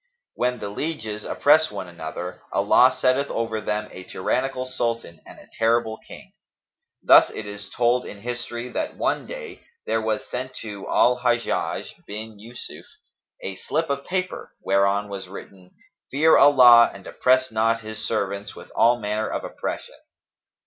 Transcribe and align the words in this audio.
When 0.33 0.57
the 0.57 0.69
lieges 0.69 1.23
oppress 1.23 1.69
one 1.69 1.87
another, 1.87 2.41
Allah 2.51 2.91
setteth 2.99 3.29
over 3.29 3.61
them 3.61 3.87
a 3.91 4.03
tyrannical 4.03 4.65
Sultan 4.65 5.21
and 5.27 5.37
a 5.37 5.45
terrible 5.59 5.97
King. 6.07 6.31
Thus 7.03 7.29
it 7.29 7.45
is 7.45 7.69
told 7.69 8.03
in 8.03 8.21
history 8.21 8.67
that 8.69 8.97
one 8.97 9.27
day 9.27 9.61
there 9.85 10.01
was 10.01 10.25
sent 10.27 10.55
to 10.61 10.87
Al 10.87 11.19
Hajjαj 11.19 12.03
bin 12.07 12.39
Yϊsuf 12.39 12.85
a 13.43 13.55
slip 13.57 13.91
of 13.91 14.03
paper, 14.05 14.53
whereon 14.63 15.07
was 15.07 15.27
written, 15.29 15.69
'Fear 16.09 16.35
Allah 16.35 16.89
and 16.91 17.05
oppress 17.05 17.51
not 17.51 17.81
His 17.81 17.99
servants 18.03 18.55
with 18.55 18.71
all 18.75 18.97
manner 18.97 19.27
of 19.29 19.43
oppression.' 19.43 19.99